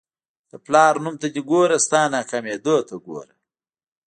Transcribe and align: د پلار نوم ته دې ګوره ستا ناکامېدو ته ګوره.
د 0.51 0.53
پلار 0.65 0.93
نوم 1.03 1.15
ته 1.21 1.27
دې 1.33 1.41
ګوره 1.49 1.77
ستا 1.85 2.01
ناکامېدو 2.13 2.75
ته 2.87 2.95
ګوره. 3.05 3.35